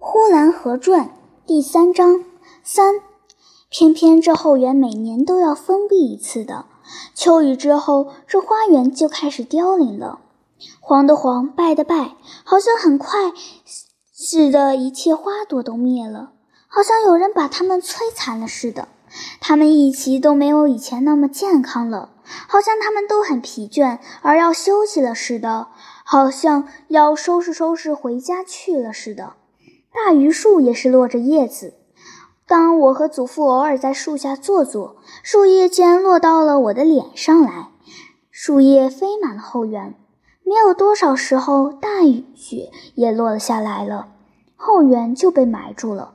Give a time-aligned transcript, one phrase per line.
[0.00, 1.06] 呼兰河传》
[1.44, 2.24] 第三章
[2.62, 3.00] 三，
[3.68, 6.66] 偏偏这后园每年都要封闭一次的。
[7.14, 10.20] 秋雨之后，这花园就开始凋零了。
[10.78, 12.14] 黄的黄，败的败，
[12.44, 13.32] 好像很快
[14.12, 16.30] 似的，一切花朵都灭了，
[16.68, 18.86] 好像有人把它们摧残了似的。
[19.40, 22.10] 它们一齐都没有以前那么健康了，
[22.46, 25.66] 好像它们都很疲倦而要休息了似的，
[26.04, 29.32] 好像要收拾收拾回家去了似的。
[29.92, 31.74] 大榆树也是落着叶子。
[32.46, 37.68] 当我和祖父偶尔在树下坐坐，树叶竟然落到了我的脸上来，
[38.30, 39.94] 树叶飞满了后园。
[40.44, 44.08] 没有多少时候，大雨雪也落了下来了，
[44.56, 46.14] 后园就被埋住了。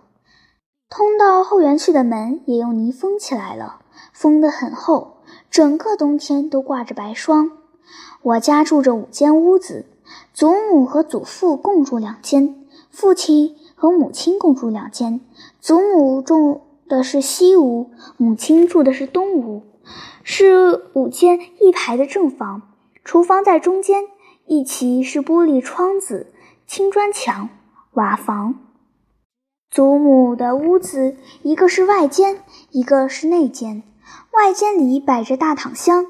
[0.90, 3.82] 通到后园去的门也用泥封起来了，
[4.12, 5.18] 封得很厚，
[5.52, 7.52] 整个冬天都挂着白霜。
[8.24, 9.86] 我家住着五间屋子，
[10.34, 13.56] 祖母和祖父共住两间，父亲。
[13.84, 15.20] 和母亲共住两间，
[15.60, 19.64] 祖母住的是西屋，母亲住的是东屋，
[20.24, 22.62] 是五间一排的正房，
[23.04, 24.06] 厨房在中间，
[24.46, 26.32] 一齐是玻璃窗子、
[26.66, 27.50] 青砖墙、
[27.92, 28.56] 瓦房。
[29.70, 33.84] 祖母的屋子一个是外间，一个是内间。
[34.32, 36.08] 外间里摆着大躺箱、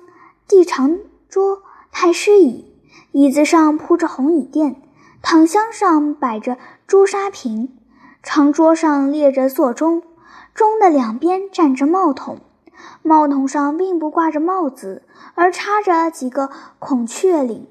[0.47, 2.65] 地长桌、太师椅，
[3.13, 4.75] 椅子上铺着红椅垫。
[5.25, 7.69] 躺箱上摆着朱砂瓶，
[8.21, 10.03] 长桌上列着座钟，
[10.53, 12.39] 钟的两边站着帽筒，
[13.01, 17.69] 帽筒上并不挂着帽子，而插着几个孔雀翎。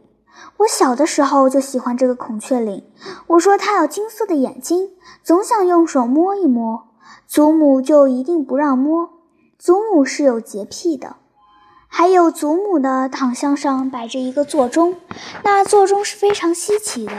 [0.57, 2.85] 我小的时候就喜欢这个孔雀翎，
[3.27, 4.89] 我说它有金色的眼睛，
[5.23, 6.89] 总想用手摸一摸，
[7.27, 9.11] 祖母就一定不让摸，
[9.59, 11.17] 祖母是有洁癖的。
[11.87, 14.97] 还有祖母的躺箱上摆着一个座钟，
[15.45, 17.13] 那座钟是非常稀奇的，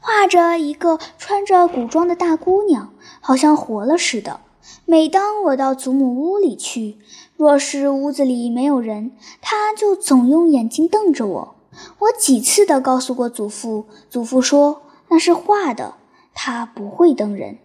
[0.00, 4.40] 画着一个穿着古装的大姑娘，好像活了似的。
[4.86, 6.96] 每当我到祖母屋里去，
[7.36, 11.54] 若是屋子里没有人，她就总用眼睛瞪着我。
[12.00, 15.94] 我几次的告诉过祖父，祖父说那是画的，
[16.34, 17.58] 他不会瞪人。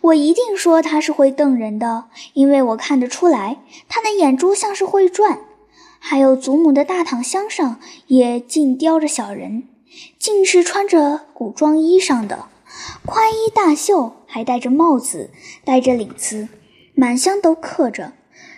[0.00, 5.40] 我一定说他是会瞪人的，因为我看得出来，他的眼珠像是会转。
[5.98, 9.64] 还有祖母的大躺箱上也尽雕着小人，
[10.18, 12.46] 竟是穿着古装衣裳的，
[13.04, 15.30] 宽衣大袖，还戴着帽子，
[15.64, 16.48] 戴着领子，
[16.94, 18.12] 满箱都刻着，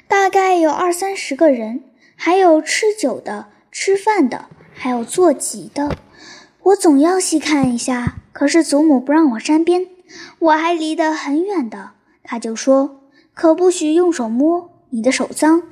[0.09, 1.83] 大概有二三十个人，
[2.15, 5.97] 还有吃酒的、吃饭的，还有坐骑的。
[6.63, 9.87] 我总要细看一下，可是祖母不让我沾边，
[10.39, 11.91] 我还离得很远的，
[12.25, 13.03] 她就说
[13.35, 15.63] ：“可不许用手摸，你的手脏。”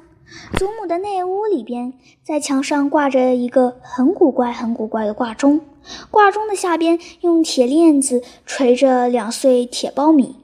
[0.56, 5.60] 祖母的内屋里边，在墙上挂着一个很古怪、很古怪的挂钟，
[6.10, 10.36] 挂钟的下边用铁链子垂着两穗铁苞米，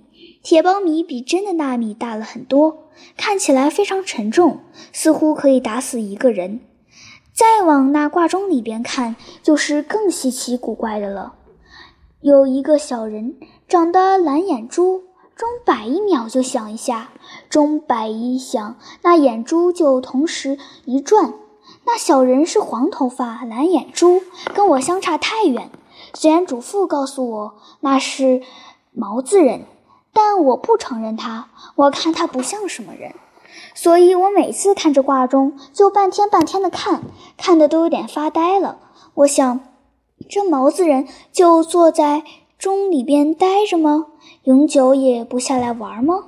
[0.42, 4.60] 铁苞米比真的大米大了很多，看起来非常沉重，
[4.92, 6.60] 似乎可以打死一个人。
[7.32, 11.34] 再往那挂钟里边看，就是更稀奇古怪的了，
[12.20, 13.36] 有一个小人，
[13.68, 15.04] 长得蓝眼珠。
[15.36, 17.12] 钟摆一秒就响一下，
[17.50, 20.56] 钟摆一响，那眼珠就同时
[20.86, 21.34] 一转。
[21.84, 24.22] 那小人是黄头发、蓝眼珠，
[24.54, 25.70] 跟我相差太远。
[26.14, 28.42] 虽然祖父告诉我那是
[28.92, 29.66] 毛子人，
[30.12, 31.48] 但我不承认他。
[31.74, 33.14] 我看他不像什么人，
[33.74, 37.02] 所以我每次看着挂钟就半天半天的看，
[37.36, 38.78] 看的都有点发呆了。
[39.14, 39.60] 我想，
[40.28, 42.22] 这毛子人就坐在
[42.60, 44.08] 钟里边呆着吗？
[44.44, 46.26] 永久也不下来玩吗？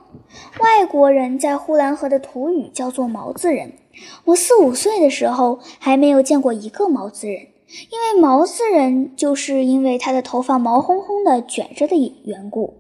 [0.61, 3.75] 外国人在呼兰河的土语叫做毛子人。
[4.25, 7.49] 我四五岁的时候还没有见过一个毛子人，
[7.91, 11.95] 因为毛子人就是因为他的头发毛烘烘的卷着的
[12.25, 12.79] 缘故。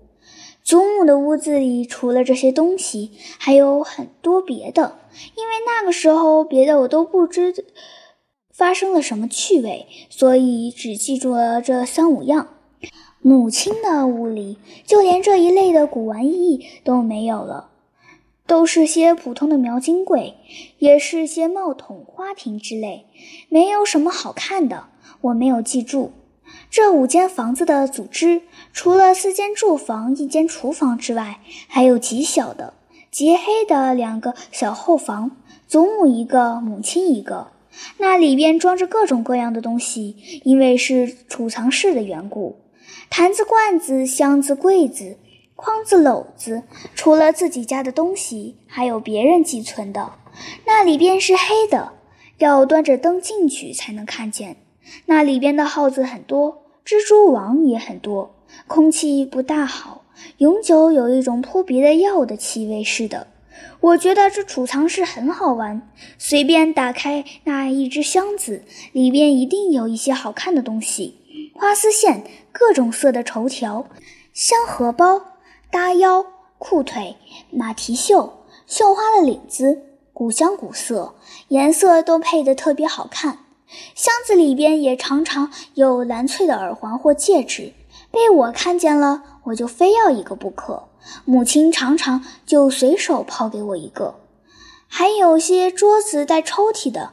[0.64, 4.96] 祖母的屋子里除了这些东西，还有很多别的，
[5.36, 7.66] 因为那个时候别的我都不知
[8.50, 12.48] 发生了什么趣味，所以只记住了这三五样。
[13.24, 17.68] 母亲的屋里，就连这一类的古玩意都没有了，
[18.48, 20.34] 都是些普通的描金柜，
[20.78, 23.06] 也是些帽筒、花瓶之类，
[23.48, 24.86] 没有什么好看的。
[25.20, 26.10] 我没有记住
[26.68, 28.42] 这五间房子的组织，
[28.72, 31.38] 除了四间住房、一间厨房之外，
[31.68, 32.74] 还有极小的、
[33.12, 35.30] 极黑的两个小后房，
[35.68, 37.52] 祖母一个，母亲一个。
[37.98, 42.56] 那里边装着各种各样的东西，因为是储藏室的缘故。
[43.10, 45.18] 坛子、罐子、箱子、柜子、
[45.54, 46.62] 筐子、篓子，
[46.94, 50.12] 除了自己家的东西，还有别人寄存的。
[50.66, 51.92] 那里边是黑的，
[52.38, 54.56] 要端着灯进去才能看见。
[55.06, 58.34] 那里边的耗子很多，蜘蛛网也很多，
[58.66, 60.04] 空气不大好，
[60.38, 63.28] 永久有一种扑鼻的药的气味似的。
[63.80, 65.88] 我觉得这储藏室很好玩，
[66.18, 71.18] 随便打开那一只箱子，里边一定有一些好看的东西：
[71.54, 73.86] 花丝线、各种色的绸条、
[74.32, 75.22] 香荷包、
[75.70, 76.24] 搭腰、
[76.58, 77.16] 裤腿、
[77.50, 79.82] 马蹄袖、绣花的领子，
[80.12, 81.14] 古香古色，
[81.48, 83.40] 颜色都配得特别好看。
[83.94, 87.72] 箱子里边也常常有蓝翠的耳环或戒指，
[88.10, 90.88] 被我看见了，我就非要一个不可。
[91.24, 94.20] 母亲常常就随手抛给我一个，
[94.86, 97.12] 还有些桌子带抽屉的，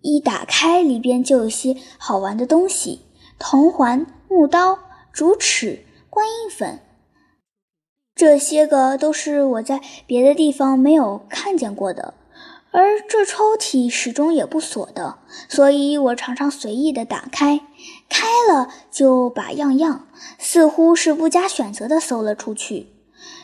[0.00, 3.03] 一打开里边就有些好玩的东西：
[3.38, 4.78] 铜环、木刀、
[5.12, 6.80] 竹尺、观音粉。
[8.14, 12.14] 这些个都是我在别的地方没有看见过的，
[12.70, 17.60] 而这抽屉始终也不锁的，所以我常常随意的打开，
[18.08, 20.06] 开了就把样样，
[20.38, 22.88] 似乎是不加选择的搜了出去。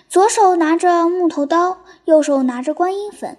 [0.08, 3.36] 左手拿着木头刀，右手拿着观音粉，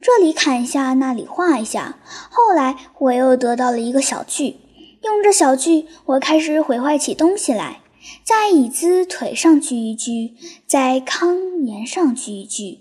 [0.00, 1.98] 这里砍一下，那里画一下。
[2.30, 4.56] 后来我又得到了一个小锯，
[5.02, 7.80] 用这小锯，我开始毁坏起东西来，
[8.22, 10.34] 在椅子腿上锯一锯，
[10.66, 12.80] 在炕沿上锯一锯。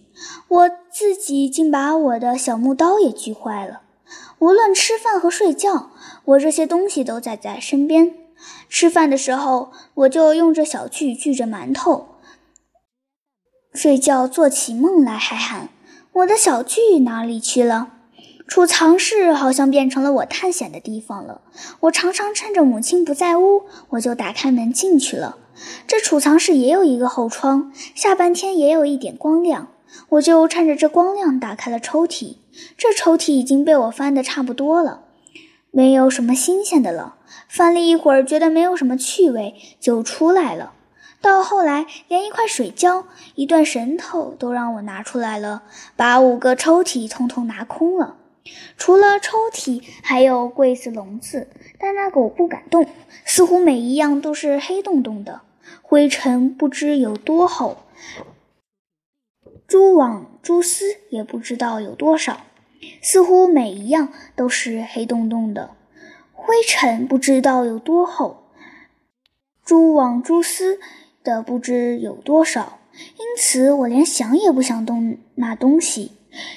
[0.49, 3.81] 我自己竟把我的小木刀也锯坏了。
[4.39, 5.91] 无论吃饭和睡觉，
[6.25, 8.13] 我这些东西都在在身边。
[8.67, 12.07] 吃饭的时候，我就用这小锯锯着馒头。
[13.73, 15.69] 睡觉做起梦来还喊
[16.11, 17.93] ：“我的小锯哪里去了？”
[18.49, 21.41] 储藏室好像变成了我探险的地方了。
[21.81, 25.37] 我常常趁着母亲不在屋，我就打开门进去了。
[25.85, 29.67] 这储藏室也有一个后窗，下半天也有一点光亮，
[30.09, 32.37] 我就趁着这光亮打开了抽屉。
[32.75, 35.01] 这抽屉已经被我翻得差不多了，
[35.69, 37.17] 没有什么新鲜的了。
[37.47, 40.73] 翻了一会儿，觉得没有什么趣味，就出来了。
[41.21, 43.05] 到后来，连一块水胶、
[43.35, 45.61] 一段绳头都让我拿出来了，
[45.95, 48.15] 把五个抽屉通通拿空了。
[48.77, 51.47] 除了抽屉，还有柜子、笼子，
[51.77, 52.87] 但那个我不敢动，
[53.25, 55.41] 似乎每一样都是黑洞洞的，
[55.81, 57.77] 灰尘不知有多厚，
[59.67, 62.41] 蛛网、蛛丝也不知道有多少，
[63.01, 65.75] 似乎每一样都是黑洞洞的，
[66.33, 68.43] 灰尘不知道有多厚，
[69.63, 70.79] 蛛网、蛛丝。
[71.21, 76.13] 的不知有多少，因此我连想也不想动那东西。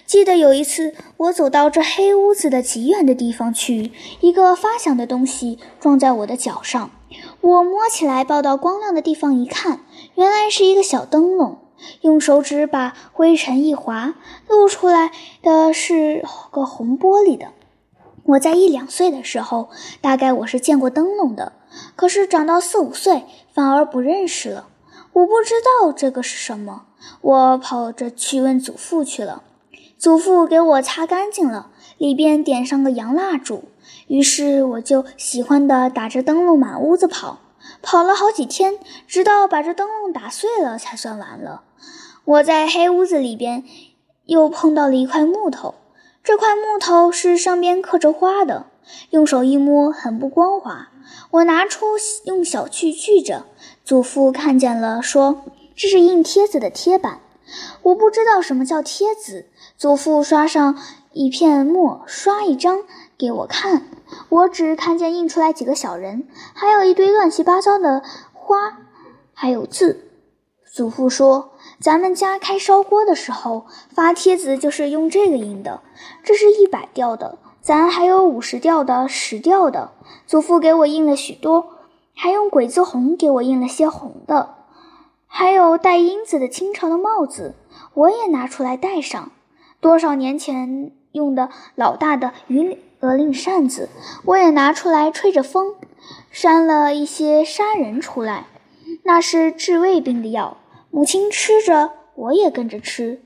[0.06, 6.90] 记得有一次，我走到这黑屋子的极远的地方去，一个发响的东西撞在我的脚上，
[7.40, 9.80] 我摸起来抱到光亮的地方一看，
[10.14, 11.58] 原来是一个小灯笼。
[12.02, 14.14] 用手指把灰尘一划，
[14.46, 15.10] 露出来
[15.42, 17.48] 的是个红玻璃的。
[18.24, 19.68] 我在一两岁的时候，
[20.00, 21.54] 大概我是见过灯笼的。
[21.96, 24.68] 可是长到四五岁，反而不认识了。
[25.12, 26.86] 我不知道这个是什么，
[27.20, 29.42] 我跑着去问祖父去了。
[30.02, 33.62] 祖父给我擦干净了，里边点上个洋蜡烛。
[34.08, 37.38] 于是我就喜欢的打着灯笼满屋子跑，
[37.82, 41.62] 跑了好几天，直到把这灯笼打碎了才算完了。
[42.24, 43.62] 我在黑屋子里边
[44.24, 45.76] 又碰到了一块木头，
[46.24, 48.66] 这块木头是上边刻着花的，
[49.10, 50.88] 用手一摸很不光滑。
[51.30, 51.86] 我拿出
[52.24, 53.44] 用小锯锯着，
[53.84, 55.44] 祖父看见了，说
[55.76, 57.20] ：“这是印贴子的贴板。”
[57.82, 59.46] 我不知道什么叫贴子。
[59.82, 60.78] 祖父刷上
[61.12, 62.84] 一片墨，刷一张
[63.18, 63.82] 给我看。
[64.28, 68.00] 我只看见印出来几个小人，还有一堆乱七八糟的
[68.32, 68.78] 花，
[69.34, 70.08] 还有字。
[70.72, 71.50] 祖父说
[71.82, 75.80] ：“咱们家开烧锅的时候发贴子就是用这个印的，
[76.22, 79.90] 这是一百吊的。”咱还有五十吊的、十吊的，
[80.28, 81.70] 祖父给我印了许多，
[82.14, 84.54] 还用鬼子红给我印了些红的，
[85.26, 87.56] 还有带缨子的清朝的帽子，
[87.94, 89.32] 我也拿出来戴上。
[89.82, 93.88] 多少年前用的老大的鱼鹅令扇子，
[94.24, 95.74] 我也拿出来吹着风，
[96.30, 98.46] 扇了一些杀人出来，
[99.02, 100.56] 那是治胃病的药。
[100.92, 103.22] 母亲吃着，我也跟着吃。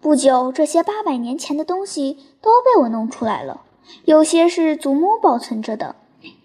[0.00, 3.60] 不久，这些八百年前的东西都被我弄出来了。
[4.06, 5.94] 有些是祖母保存着的，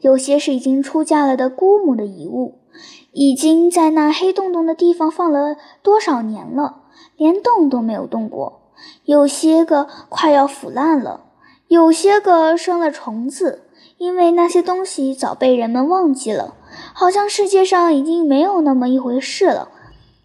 [0.01, 2.59] 有些是已经出嫁了的姑母的遗物，
[3.13, 6.81] 已经在那黑洞洞的地方放了多少年了，
[7.15, 8.59] 连动都没有动过。
[9.05, 11.25] 有些个快要腐烂了，
[11.67, 13.63] 有些个生了虫子，
[13.97, 16.55] 因为那些东西早被人们忘记了，
[16.93, 19.69] 好像世界上已经没有那么一回事了。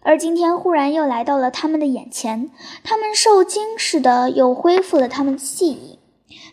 [0.01, 2.49] 而今天忽然又来到了他们的眼前，
[2.83, 5.99] 他们受惊似的又恢复了他们的记忆。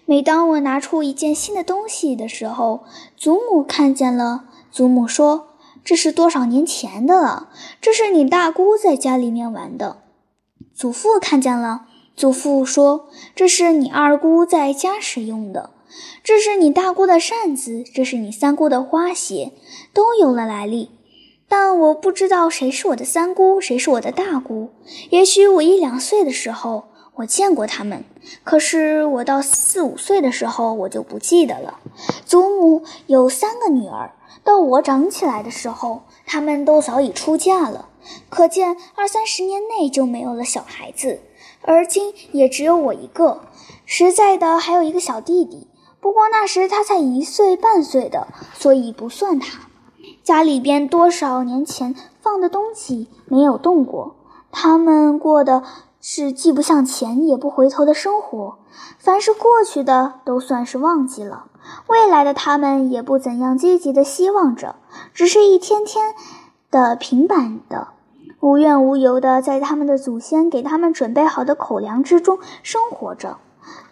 [0.05, 2.85] 每当我拿出一件新的东西的时候，
[3.17, 5.49] 祖母看见了，祖母说
[5.85, 7.49] ：“这是多少年前的了？
[7.81, 9.99] 这是你大姑在家里面玩的。”
[10.75, 11.87] 祖父看见了，
[12.17, 15.71] 祖父说：“这是你二姑在家使用的。
[16.25, 19.53] 这是你大姑的扇子，这是你三姑的花鞋，
[19.93, 20.91] 都有了来历。
[21.47, 24.71] 但我不知道谁是我的三姑，谁是我的大姑。
[25.11, 26.85] 也许我一两岁的时候。”
[27.17, 28.05] 我见过他们，
[28.45, 31.81] 可是我到四五岁的时候我就不记得了。
[32.27, 34.13] 祖母有三个女儿，
[34.45, 37.89] 到我长起来的时候，他们都早已出嫁了，
[38.29, 41.21] 可见二三十年内就没有了小孩子。
[41.67, 43.43] 而今也只有我一个，
[43.85, 45.67] 实在的还有一个小弟弟，
[46.01, 49.69] 不过那时他才一岁半岁的，所以不算他。
[50.23, 54.17] 家里边多少年前放的东西没有动过，
[54.51, 55.63] 他们过的。
[56.09, 58.59] 是既不向前也不回头的生活，
[58.97, 61.47] 凡是过去的都算是忘记了，
[61.89, 64.77] 未来的他们也不怎样积极的希望着，
[65.13, 66.15] 只是一天天
[66.71, 67.89] 的平板的，
[68.47, 73.38] 无怨无尤的在他们的祖先给他们准备好的口粮之中生活着。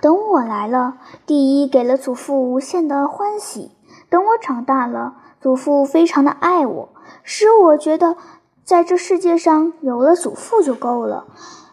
[0.01, 3.73] 等我来了，第一给了祖父无限的欢喜；
[4.09, 6.89] 等我长大了，祖父非常的爱我，
[7.25, 8.17] 使我觉得
[8.63, 11.27] 在这世界上有了祖父就够了。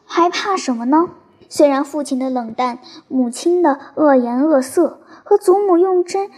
[0.03, 1.09] 还怕什么呢？
[1.49, 6.31] 虽然父亲的冷淡、母亲的恶言恶色和祖母用针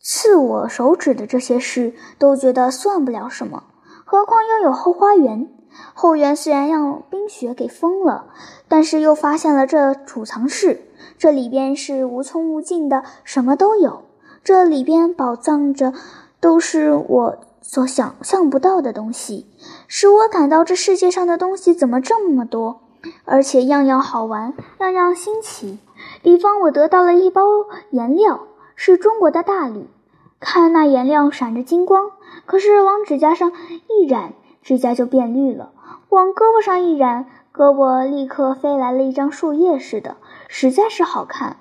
[0.00, 3.62] 刺我手指的这些事，都觉得算不了什么。
[4.04, 5.48] 何况又有后花园。
[5.94, 8.26] 后园虽然让冰雪给封了，
[8.68, 10.82] 但是又发现了这储藏室，
[11.18, 14.02] 这里边是无穷无尽的，什么都有。
[14.44, 15.92] 这里边宝藏着，
[16.40, 19.46] 都是我所想象不到的东西，
[19.86, 22.80] 使我感到这世界上的东西怎么这么多。
[23.24, 25.78] 而且样样好玩，样样新奇。
[26.22, 27.42] 比方，我得到了一包
[27.90, 28.40] 颜料，
[28.74, 29.88] 是中国的大理。
[30.40, 32.10] 看那颜料闪着金光，
[32.44, 33.52] 可是往指甲上
[33.88, 34.32] 一染，
[34.68, 35.70] 指甲就变绿了；
[36.10, 41.56] 往胳膊上一染，胳膊立刻飞来了一张树叶似的，实在是好看，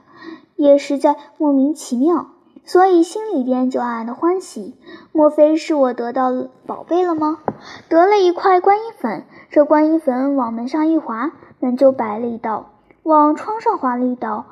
[0.57, 2.31] 也实在莫名其妙。
[2.65, 4.75] 所以心里边就暗暗的欢喜。
[5.13, 6.33] 莫非是我得到
[6.65, 7.39] 宝贝了吗？
[7.87, 9.23] 得了一块观音粉。
[9.49, 12.65] 这观音粉往门上一划，门就白了一道；
[13.03, 14.43] 往窗上划了一道，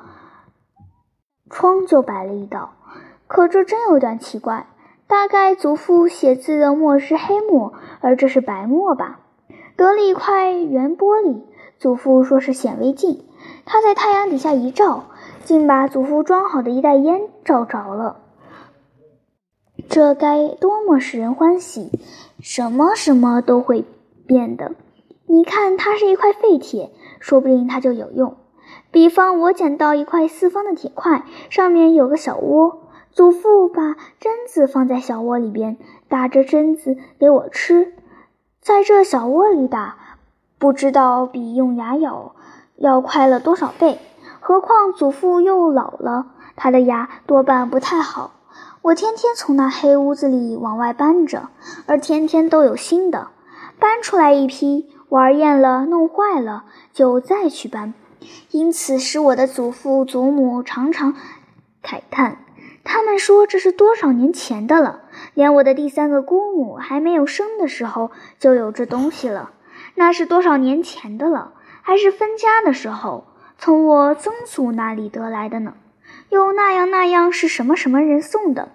[1.50, 2.70] 窗就白了一道。
[3.26, 4.66] 可这真有点奇怪，
[5.08, 9.20] 大概祖父写字的墨是黑墨，而这是白墨吧？
[9.76, 11.42] 得了一块圆玻璃，
[11.78, 13.24] 祖父说是显微镜，
[13.64, 15.04] 他在太阳底下一照，
[15.44, 18.16] 竟把祖父装好的一袋烟照着了。
[19.88, 21.90] 这该多么使人欢喜！
[22.40, 23.84] 什么什么都会
[24.26, 24.72] 变的。
[25.26, 28.36] 你看，它是一块废铁，说不定它就有用。
[28.90, 32.85] 比方，我捡到一块四方的铁块，上面有个小窝，
[33.16, 37.94] 祖父把榛子放在小窝里边，打着榛子给我吃。
[38.60, 39.96] 在这小窝里打，
[40.58, 42.34] 不知道比用牙咬
[42.76, 43.98] 要快了多少倍。
[44.38, 48.32] 何况祖父又老了，他的牙多半不太好。
[48.82, 51.48] 我天天从那黑屋子里往外搬着，
[51.86, 53.28] 而天天都有新的，
[53.78, 54.90] 搬出来一批。
[55.08, 57.94] 玩厌了，弄坏了，就再去搬，
[58.50, 61.14] 因此使我的祖父祖母常常
[61.82, 62.42] 慨叹。
[62.88, 65.00] 他们说这是多少年前的了，
[65.34, 69.50] 连我的第三个姑母还没有生的时候就有这东西了。
[69.96, 71.54] 那是多少年前的了？
[71.82, 73.26] 还是分家的时候，
[73.58, 75.74] 从我曾祖那里得来的呢？
[76.30, 78.68] 又那样那样是什么什么人送的？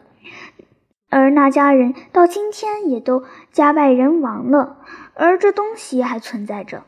[1.09, 4.77] 而那家人到今天也都家败人亡了。
[5.13, 6.83] 而这东西还存在着，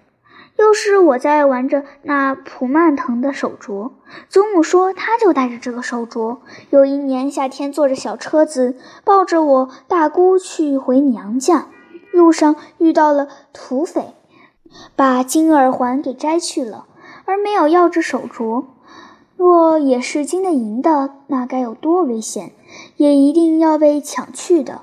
[0.57, 3.91] 又是我在玩着那普曼腾的手镯。
[4.29, 6.37] 祖母说，她就戴着这个手镯。
[6.69, 11.67] 有一年夏天，坐着小车子，抱着我大姑去回娘家，
[12.11, 14.13] 路上遇到了土匪，
[14.95, 16.85] 把金耳环给摘去了，
[17.25, 18.65] 而没有要这手镯。
[19.35, 22.53] 若也是金的银的，那该有多危险，
[22.97, 24.81] 也一定要被抢去的。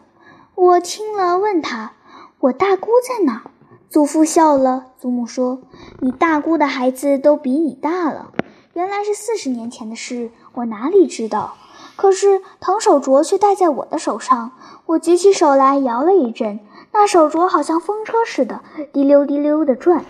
[0.56, 1.92] 我听了，问他。
[2.40, 3.44] 我大姑在哪？
[3.90, 4.86] 祖父笑了。
[5.00, 5.62] 祖母说
[5.98, 8.30] ：“你大姑的孩子都比你大了。
[8.72, 11.56] 原来是四十年前的事，我哪里知道？
[11.96, 14.52] 可是藤手镯却戴在我的手上。
[14.86, 16.60] 我举起手来摇了一阵，
[16.92, 18.60] 那手镯好像风车似的，
[18.92, 20.04] 滴溜滴溜的转。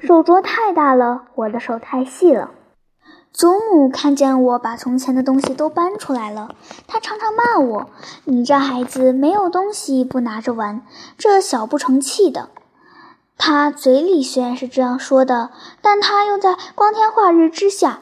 [0.00, 2.52] 手镯太大了，我的手太细了。”
[3.30, 6.54] 祖母看见我把从前的东西都搬出来了，
[6.86, 7.90] 她常常骂我
[8.24, 10.80] ：“你这孩子没有东西不拿着玩，
[11.18, 12.48] 这小不成器的。”
[13.36, 18.00] 他嘴里虽然是这样说的，但他又在光天化日之下，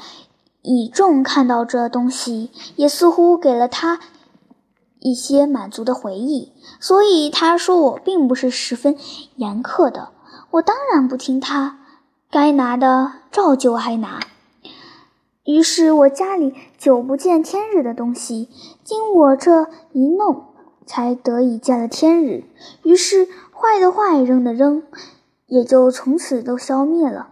[0.63, 4.01] 以众看到这东西，也似乎给了他
[4.99, 8.97] 一些满足的回忆，所以他说我并不是十分
[9.37, 10.11] 严苛的。
[10.51, 11.79] 我当然不听他，
[12.31, 14.21] 该拿的照旧还拿。
[15.45, 18.51] 于是我家里久不见天日的东西，
[18.85, 20.45] 经我这一弄，
[20.85, 22.45] 才得以见了天日。
[22.83, 24.83] 于是坏的坏，扔的扔，
[25.51, 27.29] 也就从此都消灭了。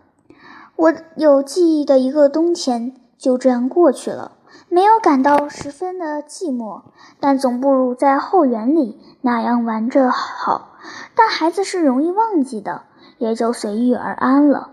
[0.76, 4.32] 我有记忆的一个冬天就这样过去了。
[4.68, 6.82] 没有感到十分的寂寞，
[7.20, 10.76] 但总不如在后园里那样玩着好。
[11.14, 12.82] 但孩子是容易忘记的，
[13.18, 14.72] 也就随遇而安了。